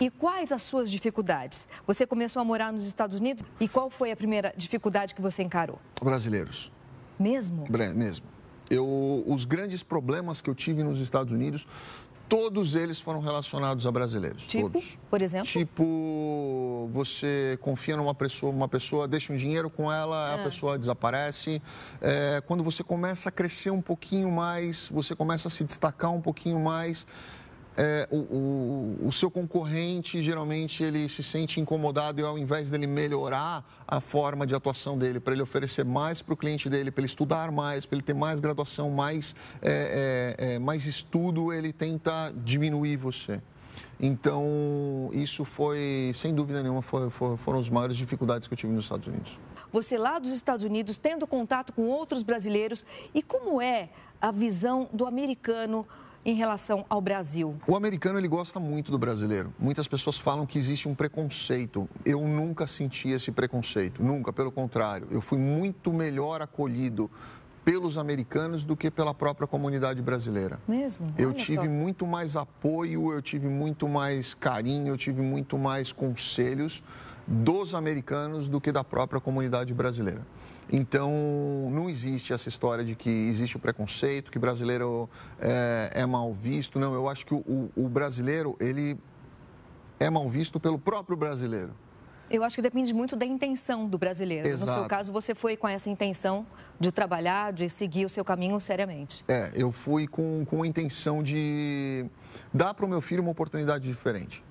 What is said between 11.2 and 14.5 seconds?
Unidos, todos eles foram relacionados a brasileiros.